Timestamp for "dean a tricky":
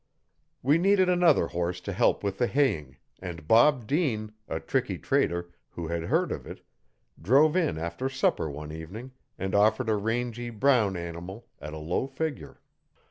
3.85-4.97